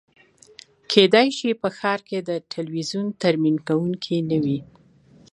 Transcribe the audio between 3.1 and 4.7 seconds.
ترمیم کونکی نه وي